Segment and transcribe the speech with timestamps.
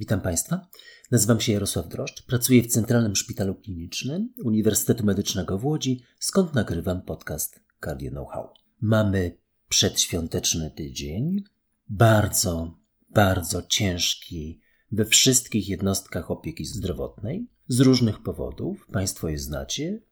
[0.00, 0.68] Witam Państwa.
[1.10, 2.22] Nazywam się Jarosław Droszcz.
[2.22, 8.48] Pracuję w Centralnym Szpitalu Klinicznym Uniwersytetu Medycznego w Łodzi, skąd nagrywam podcast Cardio Know-how.
[8.80, 11.44] Mamy przedświąteczny tydzień,
[11.88, 12.78] bardzo,
[13.10, 14.60] bardzo ciężki
[14.92, 20.02] we wszystkich jednostkach opieki zdrowotnej, z różnych powodów, Państwo je znacie,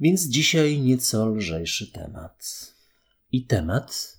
[0.00, 2.74] więc dzisiaj nieco lżejszy temat.
[3.32, 4.18] I temat,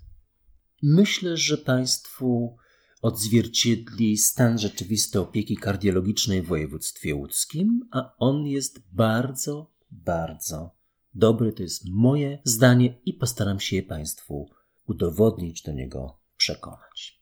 [0.81, 2.57] myślę, że Państwu
[3.03, 10.75] odzwierciedli stan rzeczywisty opieki kardiologicznej w województwie łódzkim, a on jest bardzo, bardzo
[11.13, 11.53] dobry.
[11.53, 14.49] To jest moje zdanie i postaram się je Państwu
[14.87, 17.21] udowodnić, do niego przekonać.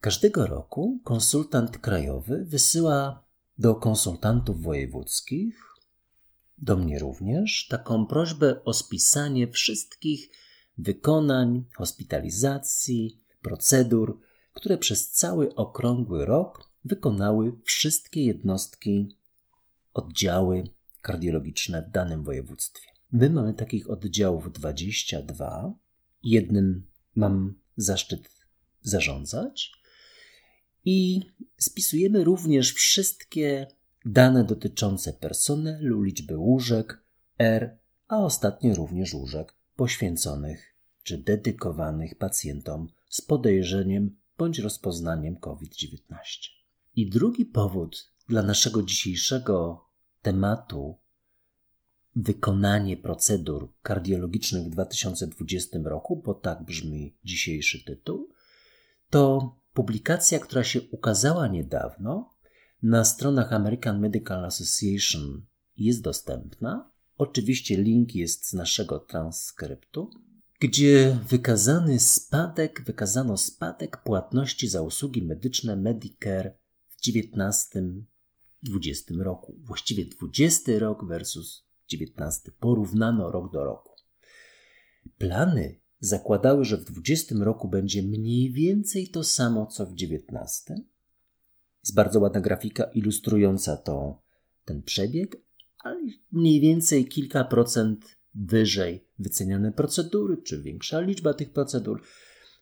[0.00, 3.24] Każdego roku konsultant krajowy wysyła
[3.58, 5.62] do konsultantów wojewódzkich,
[6.58, 10.30] do mnie również, taką prośbę o spisanie wszystkich
[10.78, 14.25] wykonań, hospitalizacji, procedur,
[14.56, 19.16] które przez cały okrągły rok wykonały wszystkie jednostki,
[19.94, 20.64] oddziały
[21.02, 22.88] kardiologiczne w danym województwie.
[23.12, 25.74] My mamy takich oddziałów 22.
[26.22, 28.30] Jednym mam zaszczyt
[28.82, 29.72] zarządzać
[30.84, 31.20] i
[31.58, 33.66] spisujemy również wszystkie
[34.04, 37.04] dane dotyczące personelu, liczby łóżek,
[37.38, 45.98] R, a ostatnio również łóżek poświęconych czy dedykowanych pacjentom z podejrzeniem bądź rozpoznaniem COVID-19.
[46.96, 49.84] I drugi powód dla naszego dzisiejszego
[50.22, 50.98] tematu
[52.16, 58.28] wykonanie procedur kardiologicznych w 2020 roku, bo tak brzmi dzisiejszy tytuł,
[59.10, 62.34] to publikacja, która się ukazała niedawno
[62.82, 66.90] na stronach American Medical Association jest dostępna.
[67.18, 70.10] Oczywiście link jest z naszego transkryptu
[70.60, 78.02] gdzie wykazany spadek, wykazano spadek płatności za usługi medyczne Medicare w 19-20
[79.18, 79.56] roku.
[79.64, 82.52] Właściwie 20 rok versus 19.
[82.60, 83.92] Porównano rok do roku.
[85.18, 90.74] Plany zakładały, że w 20 roku będzie mniej więcej to samo co w 19.
[91.84, 94.22] Jest bardzo ładna grafika ilustrująca to,
[94.64, 95.36] ten przebieg,
[95.78, 96.00] ale
[96.32, 102.02] mniej więcej kilka procent wyżej wyceniane procedury, czy większa liczba tych procedur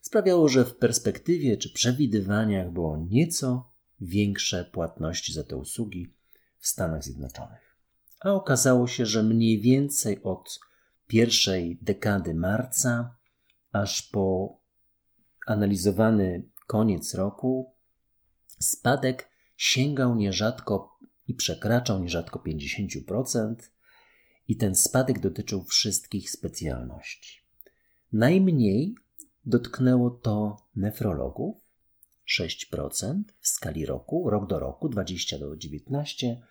[0.00, 6.14] sprawiało, że w perspektywie czy przewidywaniach było nieco większe płatności za te usługi
[6.58, 7.76] w Stanach Zjednoczonych.
[8.20, 10.60] A okazało się, że mniej więcej od
[11.06, 13.16] pierwszej dekady marca
[13.72, 14.56] aż po
[15.46, 17.74] analizowany koniec roku
[18.58, 20.98] spadek sięgał nierzadko
[21.28, 23.54] i przekraczał nierzadko 50%,
[24.48, 27.40] i ten spadek dotyczył wszystkich specjalności.
[28.12, 28.94] Najmniej
[29.46, 31.56] dotknęło to nefrologów
[32.38, 36.42] 6% w skali roku, rok do roku 20 do 19,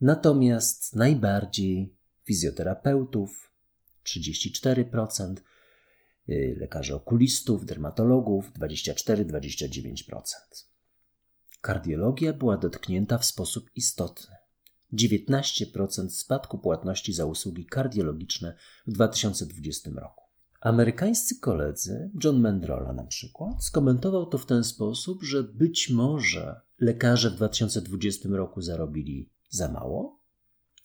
[0.00, 1.94] natomiast najbardziej
[2.24, 3.50] fizjoterapeutów
[4.04, 5.34] 34%,
[6.28, 10.22] y, lekarzy okulistów, dermatologów 24-29%.
[11.60, 14.43] Kardiologia była dotknięta w sposób istotny.
[14.94, 18.56] 19% spadku płatności za usługi kardiologiczne
[18.86, 20.24] w 2020 roku.
[20.60, 27.30] Amerykańscy koledzy, John Mendrola na przykład, skomentował to w ten sposób, że być może lekarze
[27.30, 30.20] w 2020 roku zarobili za mało,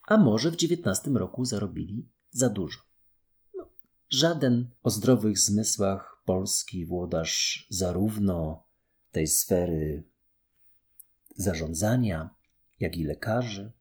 [0.08, 2.80] a może w 2019 roku zarobili za dużo.
[3.58, 3.70] No,
[4.10, 8.64] żaden o zdrowych zmysłach polski włodarz zarówno
[9.12, 10.04] tej sfery
[11.36, 12.30] zarządzania,
[12.80, 13.72] jak i lekarzy,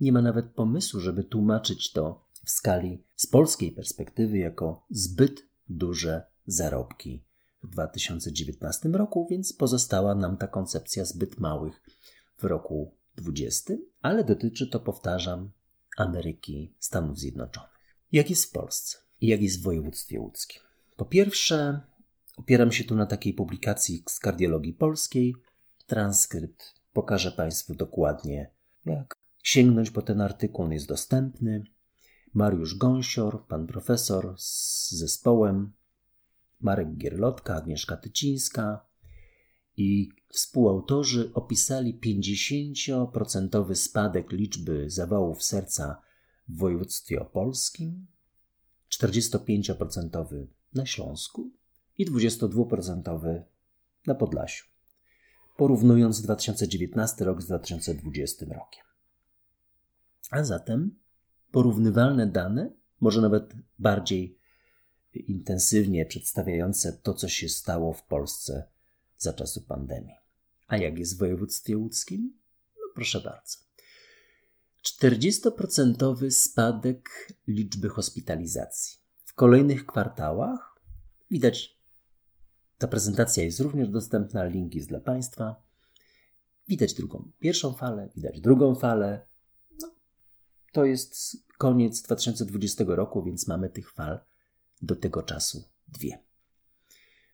[0.00, 6.22] nie ma nawet pomysłu, żeby tłumaczyć to w skali z polskiej perspektywy jako zbyt duże
[6.46, 7.24] zarobki
[7.62, 11.82] w 2019 roku, więc pozostała nam ta koncepcja zbyt małych
[12.38, 15.50] w roku 20, ale dotyczy to, powtarzam,
[15.96, 17.70] Ameryki, Stanów Zjednoczonych.
[18.12, 20.62] Jak jest w Polsce i jak jest w województwie łódzkim?
[20.96, 21.80] Po pierwsze,
[22.36, 25.34] opieram się tu na takiej publikacji z kardiologii polskiej.
[25.86, 28.50] Transkrypt pokażę Państwu dokładnie,
[28.84, 31.64] jak sięgnąć po ten artykuł, on jest dostępny.
[32.34, 35.72] Mariusz Gąsior, pan profesor z zespołem,
[36.60, 38.86] Marek Gierlotka, Agnieszka Tycińska
[39.76, 46.02] i współautorzy opisali 50% spadek liczby zawałów serca
[46.48, 48.06] w województwie opolskim,
[48.90, 51.50] 45% na Śląsku
[51.98, 53.42] i 22%
[54.06, 54.66] na Podlasiu,
[55.56, 58.89] porównując 2019 rok z 2020 rokiem.
[60.30, 60.98] A zatem
[61.50, 64.38] porównywalne dane, może nawet bardziej
[65.14, 68.68] intensywnie przedstawiające to, co się stało w Polsce
[69.18, 70.14] za czasu pandemii.
[70.66, 72.38] A jak jest w województwie łódzkim?
[72.76, 73.58] No proszę bardzo.
[74.84, 78.98] 40% spadek liczby hospitalizacji.
[79.24, 80.80] W kolejnych kwartałach
[81.30, 81.80] widać,
[82.78, 85.62] ta prezentacja jest również dostępna, link jest dla Państwa.
[86.68, 89.26] Widać drugą, pierwszą falę, widać drugą falę.
[90.72, 94.20] To jest koniec 2020 roku, więc mamy tych fal
[94.82, 96.18] do tego czasu dwie.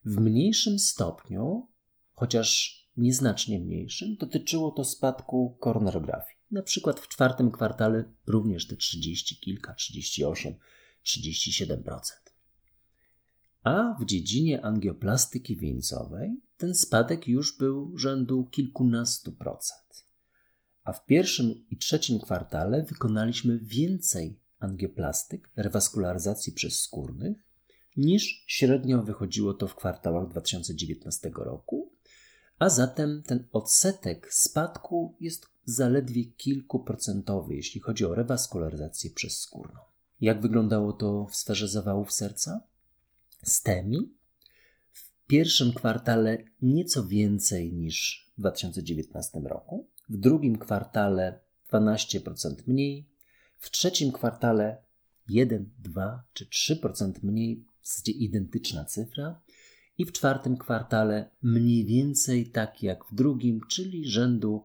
[0.04, 1.68] W mniejszym stopniu,
[2.12, 6.38] chociaż nieznacznie mniejszym, dotyczyło to spadku koronarografii.
[6.50, 10.54] Na przykład w czwartym kwartale również te 30 kilka, 38,
[11.04, 12.00] 37%.
[13.62, 20.05] A w dziedzinie angioplastyki wieńcowej ten spadek już był rzędu kilkunastu procent.
[20.86, 27.36] A w pierwszym i trzecim kwartale wykonaliśmy więcej angioplastyk, rewaskularyzacji przez skórnych,
[27.96, 31.92] niż średnio wychodziło to w kwartałach 2019 roku,
[32.58, 39.80] a zatem ten odsetek spadku jest zaledwie kilkuprocentowy, jeśli chodzi o rewaskularyzację przez skórną.
[40.20, 42.60] Jak wyglądało to w sferze zawałów serca?
[43.44, 44.14] STEMI
[44.92, 51.40] w pierwszym kwartale nieco więcej niż w 2019 roku, w drugim kwartale
[51.72, 53.08] 12% mniej,
[53.58, 54.82] w trzecim kwartale
[55.28, 59.40] 1, 2 czy 3% mniej, w identyczna cyfra,
[59.98, 64.64] i w czwartym kwartale mniej więcej tak jak w drugim, czyli rzędu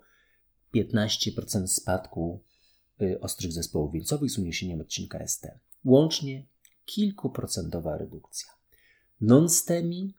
[0.75, 2.43] 15% spadku
[3.01, 5.47] y, ostrych zespołów wieńcowych z uniesieniem odcinka ST.
[5.85, 6.45] Łącznie
[6.85, 8.49] kilkuprocentowa redukcja.
[9.21, 10.13] Non-STEMI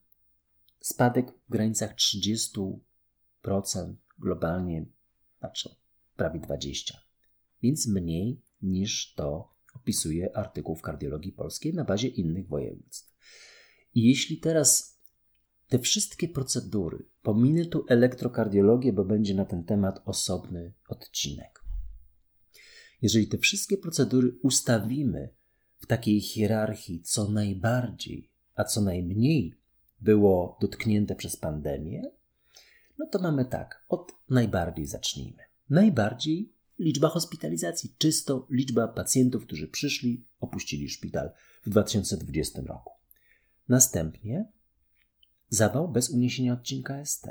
[0.80, 2.78] spadek w granicach 30%,
[4.18, 4.86] globalnie
[6.16, 6.92] prawie 20%,
[7.62, 13.14] więc mniej niż to opisuje artykuł w kardiologii polskiej na bazie innych województw.
[13.94, 15.00] I jeśli teraz
[15.68, 21.64] te wszystkie procedury, pominę tu elektrokardiologię, bo będzie na ten temat osobny odcinek.
[23.02, 25.34] Jeżeli te wszystkie procedury ustawimy
[25.78, 29.54] w takiej hierarchii, co najbardziej, a co najmniej
[30.00, 32.02] było dotknięte przez pandemię,
[33.02, 35.42] no to mamy tak, od najbardziej zacznijmy.
[35.70, 41.30] Najbardziej liczba hospitalizacji, czysto liczba pacjentów, którzy przyszli, opuścili szpital
[41.62, 42.92] w 2020 roku.
[43.68, 44.52] Następnie
[45.48, 47.26] zawał bez uniesienia odcinka ST.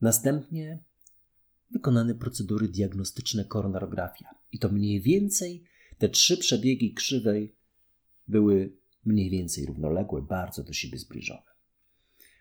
[0.00, 0.84] Następnie
[1.70, 4.34] wykonane procedury diagnostyczne koronarografia.
[4.52, 5.64] I to mniej więcej
[5.98, 7.56] te trzy przebiegi krzywej
[8.28, 11.48] były mniej więcej równoległe, bardzo do siebie zbliżone.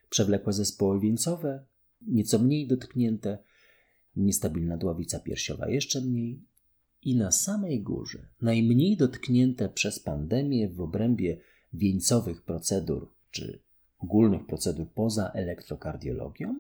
[0.09, 1.65] Przewlekłe zespoły wieńcowe,
[2.01, 3.37] nieco mniej dotknięte,
[4.15, 6.43] niestabilna dławica piersiowa jeszcze mniej
[7.01, 11.41] i na samej górze najmniej dotknięte przez pandemię w obrębie
[11.73, 13.59] wieńcowych procedur czy
[13.99, 16.59] ogólnych procedur poza elektrokardiologią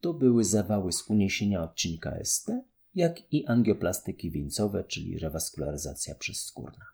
[0.00, 2.50] to były zawały z uniesienia odcinka ST,
[2.94, 6.84] jak i angioplastyki wieńcowe, czyli rewaskularyzacja przezskórna.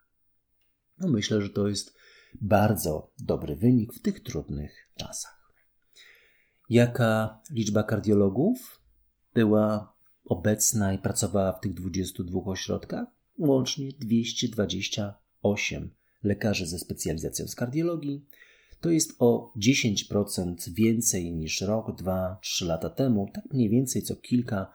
[0.99, 1.95] No myślę, że to jest
[2.41, 5.44] bardzo dobry wynik w tych trudnych czasach.
[6.71, 8.81] Jaka liczba kardiologów
[9.35, 9.95] była
[10.25, 13.09] obecna i pracowała w tych 22 ośrodkach?
[13.39, 15.91] Łącznie 228
[16.23, 18.27] lekarzy ze specjalizacją z kardiologii,
[18.81, 23.31] to jest o 10% więcej niż rok, dwa, trzy lata temu.
[23.35, 24.73] Tak mniej więcej co kilka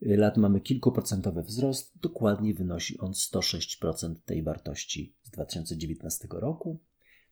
[0.00, 1.92] lat mamy kilkuprocentowy wzrost.
[2.02, 6.80] Dokładnie wynosi on 106% tej wartości z 2019 roku.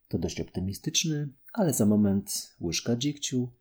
[0.08, 3.52] To dość optymistyczny, ale za moment łyżka dziegciu.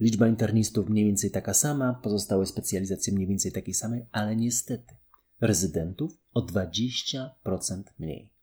[0.00, 4.94] Liczba internistów mniej więcej taka sama, pozostałe specjalizacje mniej więcej takiej samej, ale niestety
[5.40, 8.36] rezydentów o 20% mniej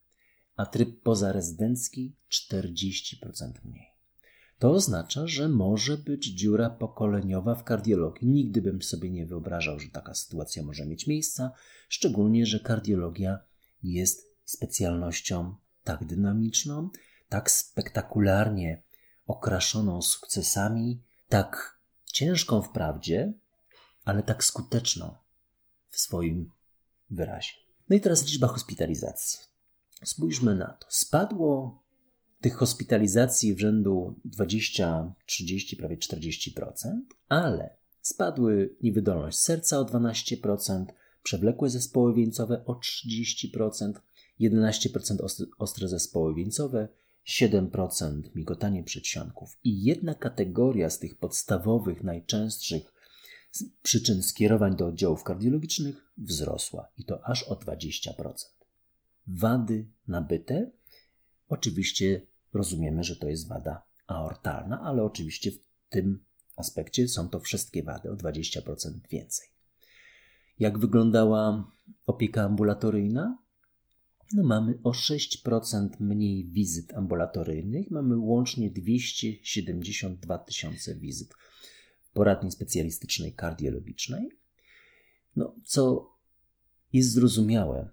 [0.55, 3.87] a tryb pozarezydencki 40% mniej.
[4.59, 8.27] To oznacza, że może być dziura pokoleniowa w kardiologii.
[8.27, 11.49] Nigdy bym sobie nie wyobrażał, że taka sytuacja może mieć miejsce,
[11.89, 13.39] szczególnie, że kardiologia
[13.83, 16.89] jest specjalnością tak dynamiczną,
[17.33, 18.83] tak spektakularnie
[19.27, 23.33] okraszoną sukcesami, tak ciężką wprawdzie,
[24.05, 25.15] ale tak skuteczną
[25.89, 26.51] w swoim
[27.09, 27.53] wyrazie.
[27.89, 29.39] No i teraz liczba hospitalizacji.
[30.03, 30.87] Spójrzmy na to.
[30.89, 31.83] Spadło
[32.41, 36.99] tych hospitalizacji w rzędu 20, 30, prawie 40%,
[37.29, 40.85] ale spadły niewydolność serca o 12%,
[41.23, 43.93] przewlekłe zespoły wieńcowe o 30%,
[44.41, 46.87] 11% ostre zespoły wieńcowe,
[47.27, 49.57] 7% migotanie przedsionków.
[49.63, 52.93] I jedna kategoria z tych podstawowych, najczęstszych
[53.83, 58.13] przyczyn skierowań do oddziałów kardiologicznych wzrosła i to aż o 20%
[59.27, 60.71] wady nabyte.
[61.49, 62.21] Oczywiście
[62.53, 66.25] rozumiemy, że to jest wada aortalna, ale oczywiście w tym
[66.55, 68.61] aspekcie są to wszystkie wady o 20%
[69.09, 69.47] więcej.
[70.59, 71.71] Jak wyglądała
[72.05, 73.42] opieka ambulatoryjna?
[74.33, 81.33] No mamy o 6% mniej wizyt ambulatoryjnych, mamy łącznie 272 tysiące wizyt
[82.13, 84.29] poradni specjalistycznej kardiologicznej,
[85.35, 86.11] no, co
[86.93, 87.89] jest zrozumiałe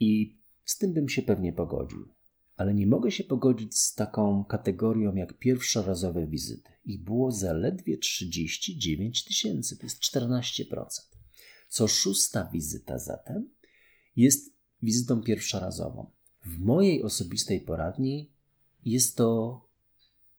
[0.00, 2.08] i z tym bym się pewnie pogodził.
[2.56, 6.70] Ale nie mogę się pogodzić z taką kategorią jak pierwszorazowe wizyty.
[6.84, 10.86] Ich było zaledwie 39 tysięcy, to jest 14%.
[11.68, 13.50] Co szósta wizyta zatem
[14.16, 16.10] jest wizytą pierwszorazową.
[16.44, 18.30] W mojej osobistej poradni
[18.84, 19.60] jest to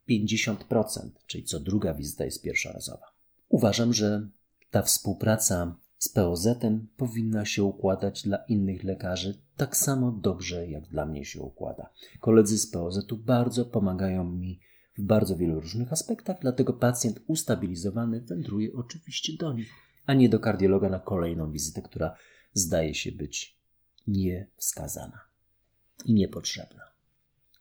[0.09, 3.13] 50%, czyli co druga wizyta jest pierwszorazowa.
[3.49, 4.27] Uważam, że
[4.71, 11.05] ta współpraca z POZ-em powinna się układać dla innych lekarzy tak samo dobrze, jak dla
[11.05, 11.89] mnie się układa.
[12.19, 14.59] Koledzy z POZ-u bardzo pomagają mi
[14.97, 19.69] w bardzo wielu różnych aspektach, dlatego pacjent ustabilizowany wędruje oczywiście do nich,
[20.05, 22.15] a nie do kardiologa na kolejną wizytę, która
[22.53, 23.62] zdaje się być
[24.07, 25.19] niewskazana
[26.05, 26.83] i niepotrzebna.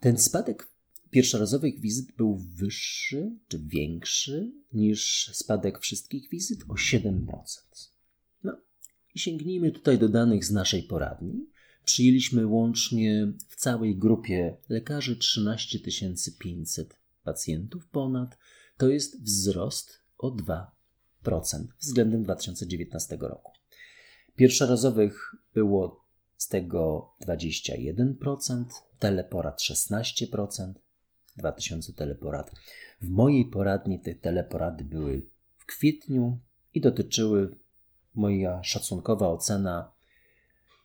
[0.01, 0.69] Ten spadek
[1.11, 7.27] pierwszorazowych wizyt był wyższy czy większy niż spadek wszystkich wizyt o 7%.
[8.45, 8.57] No
[9.15, 11.47] i sięgnijmy tutaj do danych z naszej poradni.
[11.85, 15.79] Przyjęliśmy łącznie w całej grupie lekarzy 13
[16.39, 18.39] 500 pacjentów ponad.
[18.77, 20.65] To jest wzrost o 2%
[21.81, 23.53] względem 2019 roku.
[24.37, 26.02] Pierwszorazowych było
[26.43, 28.65] z tego 21%,
[28.99, 30.73] teleporad 16%,
[31.37, 32.51] 2000 teleporad.
[33.03, 35.27] W mojej poradni te teleporady były
[35.59, 36.39] w kwietniu
[36.75, 37.57] i dotyczyły
[38.15, 39.93] moja szacunkowa ocena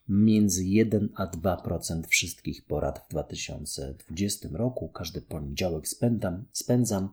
[0.09, 4.89] między 1 a 2% wszystkich porad w 2020 roku.
[4.89, 7.09] Każdy poniedziałek spędzam, spędzam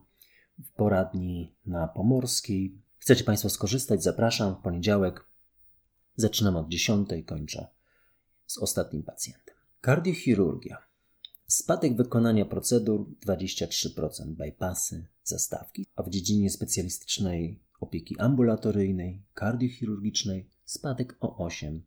[0.59, 2.79] w poradni na Pomorskiej.
[2.99, 4.03] Chcecie Państwo skorzystać?
[4.03, 5.27] Zapraszam w poniedziałek.
[6.17, 7.74] Zaczynam od 10, kończę
[8.47, 9.55] z ostatnim pacjentem.
[9.81, 10.79] Kardiochirurgia.
[11.47, 21.49] Spadek wykonania procedur 23%, bypassy, zastawki, a w dziedzinie specjalistycznej opieki ambulatoryjnej, kardiochirurgicznej spadek o
[21.49, 21.81] 8%.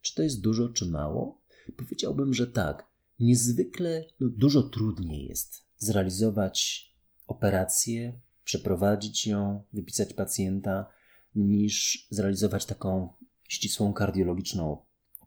[0.00, 1.40] Czy to jest dużo, czy mało?
[1.76, 2.90] Powiedziałbym, że tak.
[3.20, 6.90] Niezwykle no, dużo trudniej jest zrealizować
[7.26, 10.86] operację, przeprowadzić ją, wypisać pacjenta,
[11.34, 13.12] niż zrealizować taką
[13.48, 14.76] ścisłą kardiologiczną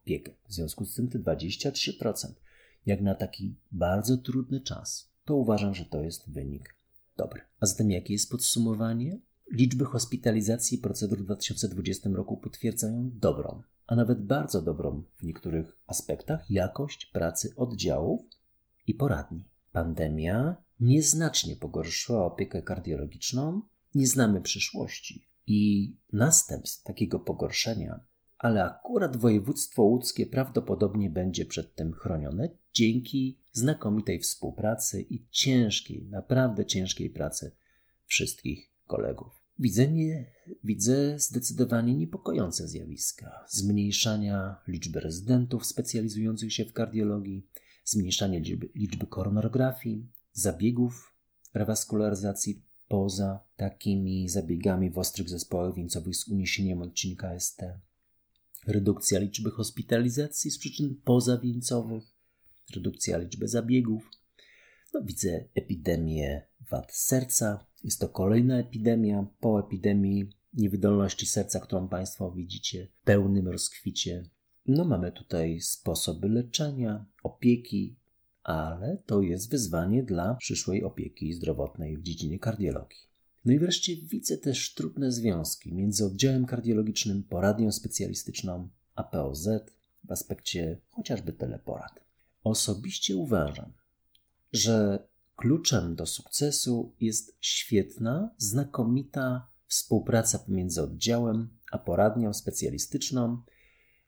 [0.04, 0.32] opiekę.
[0.48, 2.34] W związku z tym te 23%,
[2.86, 6.76] jak na taki bardzo trudny czas, to uważam, że to jest wynik
[7.18, 7.42] dobry.
[7.60, 9.20] A zatem jakie jest podsumowanie?
[9.52, 15.78] Liczby hospitalizacji i procedur w 2020 roku potwierdzają dobrą, a nawet bardzo dobrą w niektórych
[15.88, 18.22] aspektach jakość pracy oddziałów
[18.88, 19.50] i poradni.
[19.72, 23.62] Pandemia nieznacznie pogorszyła opiekę kardiologiczną,
[23.96, 28.00] nie znamy przyszłości i następstw takiego pogorszenia,
[28.44, 36.66] ale akurat województwo łódzkie prawdopodobnie będzie przed tym chronione dzięki znakomitej współpracy i ciężkiej, naprawdę
[36.66, 37.52] ciężkiej pracy
[38.06, 39.44] wszystkich kolegów.
[39.60, 40.32] Widzę, nie,
[40.64, 47.48] widzę zdecydowanie niepokojące zjawiska zmniejszania liczby rezydentów specjalizujących się w kardiologii,
[47.86, 51.16] zmniejszanie liczby, liczby koronografii, zabiegów
[51.54, 57.64] rewaskularyzacji poza takimi zabiegami w ostrych zespołach wieńcowych z uniesieniem odcinka ST,
[58.67, 62.03] redukcja liczby hospitalizacji z przyczyn pozawieńcowych,
[62.75, 64.10] redukcja liczby zabiegów.
[64.93, 67.65] No, widzę epidemię wad serca.
[67.84, 74.29] Jest to kolejna epidemia po epidemii niewydolności serca, którą Państwo widzicie w pełnym rozkwicie.
[74.65, 77.96] No, mamy tutaj sposoby leczenia, opieki,
[78.43, 83.12] ale to jest wyzwanie dla przyszłej opieki zdrowotnej w dziedzinie kardiologii.
[83.46, 89.50] No i wreszcie widzę też trudne związki między oddziałem kardiologicznym, poradnią specjalistyczną, a POZ
[90.04, 92.00] w aspekcie chociażby teleporad.
[92.44, 93.74] Osobiście uważam,
[94.54, 103.42] że kluczem do sukcesu jest świetna, znakomita współpraca pomiędzy oddziałem a poradnią specjalistyczną,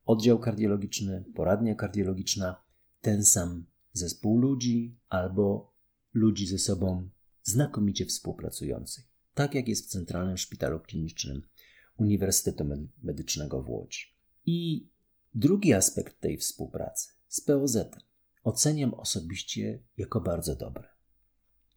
[0.05, 2.63] oddział kardiologiczny, poradnia kardiologiczna,
[3.01, 5.73] ten sam zespół ludzi albo
[6.13, 7.09] ludzi ze sobą
[7.43, 11.41] znakomicie współpracujących, tak jak jest w Centralnym Szpitalu Klinicznym
[11.97, 12.65] Uniwersytetu
[13.03, 14.05] Medycznego w Łodzi.
[14.45, 14.89] I
[15.33, 17.77] drugi aspekt tej współpracy z POZ
[18.43, 20.87] oceniam osobiście jako bardzo dobry.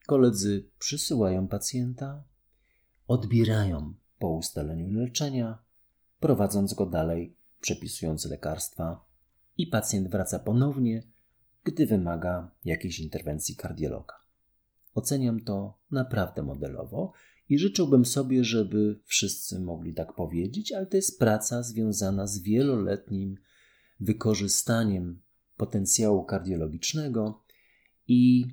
[0.06, 2.24] Koledzy przysyłają pacjenta,
[3.06, 5.58] odbierają po ustaleniu leczenia,
[6.20, 9.04] prowadząc go dalej, przepisując lekarstwa,
[9.56, 11.02] i pacjent wraca ponownie
[11.64, 14.14] gdy wymaga jakiejś interwencji kardiologa.
[14.94, 17.12] Oceniam to naprawdę modelowo
[17.48, 23.36] I życzyłbym sobie, żeby wszyscy mogli tak powiedzieć, ale to jest praca związana z wieloletnim
[24.00, 25.22] wykorzystaniem
[25.56, 27.44] potencjału kardiologicznego
[28.08, 28.46] i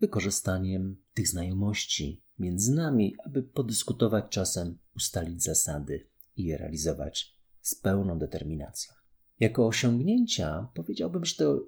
[0.00, 8.18] wykorzystaniem tych znajomości między nami, aby podyskutować czasem, ustalić zasady i je realizować z pełną
[8.18, 8.94] determinacją.
[9.40, 11.60] Jako osiągnięcia powiedziałbym, że to,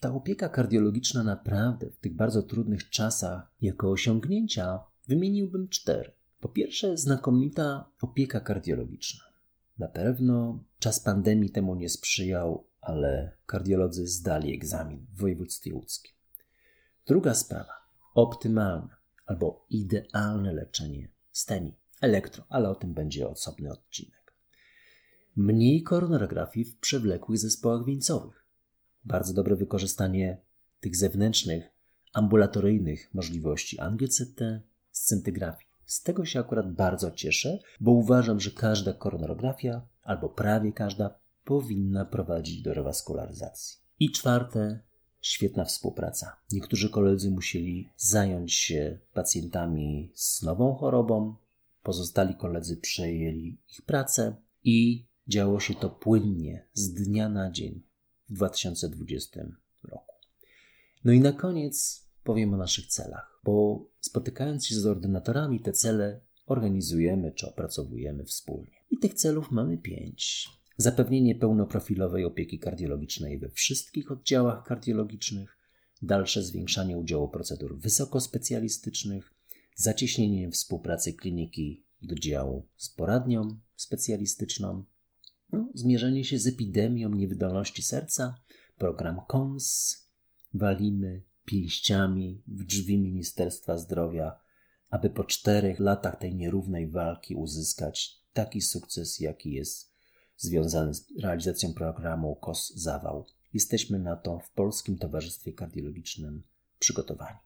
[0.00, 6.12] ta opieka kardiologiczna naprawdę w tych bardzo trudnych czasach, jako osiągnięcia wymieniłbym cztery.
[6.40, 9.24] Po pierwsze, znakomita opieka kardiologiczna.
[9.78, 16.12] Na pewno czas pandemii temu nie sprzyjał, ale kardiolodzy zdali egzamin w województwie łódzkim.
[17.06, 17.72] Druga sprawa,
[18.14, 18.96] optymalne
[19.26, 24.34] albo idealne leczenie STEMI, elektro, ale o tym będzie osobny odcinek.
[25.36, 28.44] Mniej koronografii w przewlekłych zespołach wieńcowych.
[29.04, 30.40] Bardzo dobre wykorzystanie
[30.80, 31.64] tych zewnętrznych,
[32.12, 34.60] ambulatoryjnych możliwości angio-CT,
[34.96, 35.68] scintygrafii.
[35.86, 42.04] Z tego się akurat bardzo cieszę, bo uważam, że każda koronografia, albo prawie każda, powinna
[42.04, 43.78] prowadzić do rewaskularyzacji.
[44.00, 44.80] I czwarte,
[45.20, 46.36] świetna współpraca.
[46.52, 51.36] Niektórzy koledzy musieli zająć się pacjentami z nową chorobą,
[51.82, 57.82] pozostali koledzy przejęli ich pracę i działo się to płynnie z dnia na dzień
[58.28, 59.40] w 2020
[59.84, 60.14] roku.
[61.04, 66.20] No i na koniec powiem o naszych celach, bo spotykając się z ordynatorami, te cele
[66.46, 68.72] organizujemy czy opracowujemy wspólnie.
[68.90, 70.48] I tych celów mamy pięć.
[70.76, 75.58] Zapewnienie pełnoprofilowej opieki kardiologicznej we wszystkich oddziałach kardiologicznych,
[76.02, 79.34] dalsze zwiększanie udziału procedur wysokospecjalistycznych,
[79.76, 84.84] zacieśnienie współpracy kliniki do działu z poradnią specjalistyczną,
[85.52, 88.34] no, zmierzenie się z epidemią niewydolności serca,
[88.78, 89.96] program KONS,
[90.54, 94.40] walimy pięściami w drzwi Ministerstwa Zdrowia,
[94.90, 99.92] aby po czterech latach tej nierównej walki uzyskać taki sukces, jaki jest
[100.36, 103.26] związany z realizacją programu KOS Zawał.
[103.52, 106.42] Jesteśmy na to w Polskim Towarzystwie Kardiologicznym
[106.78, 107.38] przygotowani.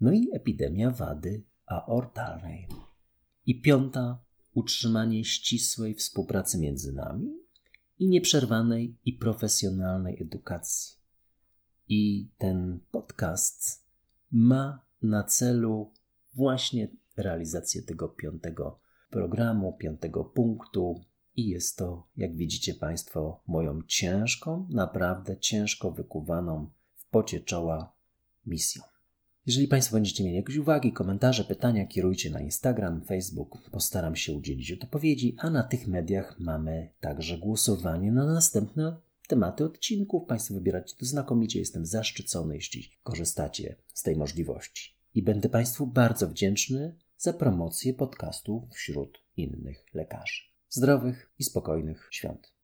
[0.00, 2.68] No i epidemia wady aortalnej.
[3.46, 4.18] I piąta,
[4.54, 7.44] utrzymanie ścisłej współpracy między nami
[7.98, 11.03] i nieprzerwanej i profesjonalnej edukacji.
[11.88, 13.84] I ten podcast
[14.30, 15.92] ma na celu
[16.34, 21.00] właśnie realizację tego piątego programu, piątego punktu,
[21.36, 27.92] i jest to, jak widzicie Państwo, moją ciężką, naprawdę ciężko wykuwaną w pocie czoła
[28.46, 28.82] misją.
[29.46, 33.70] Jeżeli Państwo będziecie mieli jakieś uwagi, komentarze, pytania, kierujcie na Instagram, Facebook.
[33.70, 38.96] Postaram się udzielić odpowiedzi, a na tych mediach mamy także głosowanie na następne
[39.28, 40.28] tematy odcinków.
[40.28, 41.58] Państwo wybieracie to znakomicie.
[41.58, 44.94] Jestem zaszczycony, jeśli korzystacie z tej możliwości.
[45.14, 52.54] I będę Państwu bardzo wdzięczny za promocję podcastu wśród innych lekarzy zdrowych i spokojnych świąt.